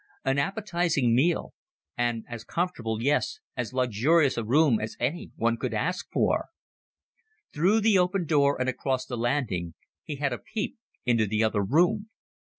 [0.25, 1.53] An appetizing meal
[1.95, 6.47] and as comfortable, yes, as luxurious a room as any one could ask for.
[7.53, 11.61] Through the open door and across the landing, he had a peep into the other
[11.61, 12.09] room.